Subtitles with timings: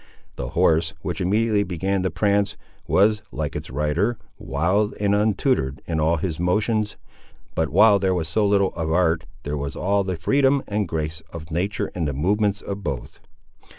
[0.35, 2.57] The horse, which immediately began to prance,
[2.87, 6.97] was, like its rider, wild and untutored in all his motions,
[7.53, 11.21] but while there was so little of art, there was all the freedom and grace
[11.31, 13.19] of nature in the movements of both.